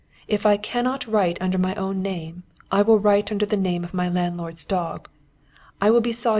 [0.27, 3.93] If I cannot write under my own name, I will write under the name of
[3.93, 5.07] my landlord's dog.
[5.79, 6.29] I will be 'Sajó.'